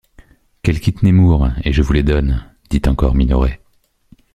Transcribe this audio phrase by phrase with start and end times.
[0.63, 2.43] Qu’elle quitte Nemours, et je vous les donne!
[2.71, 3.61] dit encore Minoret.